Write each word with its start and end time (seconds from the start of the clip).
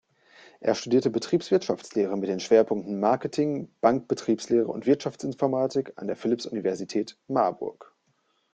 Er 0.61 0.73
studierte 0.73 1.11
Betriebswirtschaftslehre 1.11 2.17
mit 2.17 2.27
den 2.27 2.39
Schwerpunkten 2.39 2.99
Marketing, 2.99 3.71
Bankbetriebslehre 3.81 4.65
und 4.67 4.87
Wirtschaftsinformatik 4.87 5.93
an 5.97 6.07
der 6.07 6.15
Philipps-Universität 6.15 7.19
Marburg. 7.27 7.93